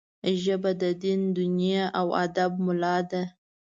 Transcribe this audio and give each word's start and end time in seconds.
ژبه 0.43 0.71
د 0.81 0.83
دین، 1.01 1.21
دنیا 1.37 1.83
او 1.99 2.07
ادب 2.25 2.51
ملا 2.65 2.97
ده 3.09 3.21